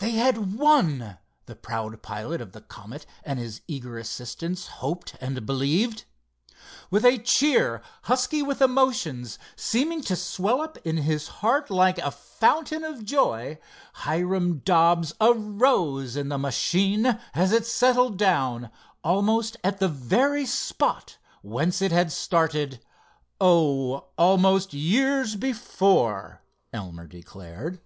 They 0.00 0.10
had 0.10 0.58
won, 0.58 1.18
the 1.46 1.54
proud 1.54 2.02
pilot 2.02 2.40
of 2.40 2.50
the 2.50 2.60
Comet 2.62 3.06
and 3.22 3.38
his 3.38 3.60
eager 3.68 3.96
assistants 3.96 4.66
hoped 4.66 5.14
and 5.20 5.46
believed. 5.46 6.04
With 6.90 7.04
a 7.04 7.16
cheer, 7.18 7.80
husky 8.02 8.42
with 8.42 8.60
emotions, 8.60 9.38
seeming 9.54 10.00
to 10.02 10.16
swell 10.16 10.60
up 10.60 10.78
in 10.78 10.96
his 10.96 11.28
heart 11.28 11.70
like 11.70 11.98
a 11.98 12.10
fountain 12.10 12.82
of 12.82 13.04
joy, 13.04 13.60
Hiram 13.92 14.58
Dobbs 14.64 15.12
arose 15.20 16.16
in 16.16 16.28
the 16.28 16.38
machine 16.38 17.16
as 17.32 17.52
it 17.52 17.64
settled 17.64 18.18
down 18.18 18.70
almost 19.04 19.56
at 19.62 19.78
the 19.78 19.86
very 19.86 20.44
spot 20.44 21.18
whence 21.40 21.80
it 21.80 21.92
had 21.92 22.10
started—"oh, 22.10 24.06
almost 24.18 24.74
years 24.74 25.36
before!" 25.36 26.42
Elmer 26.72 27.06
declared. 27.06 27.80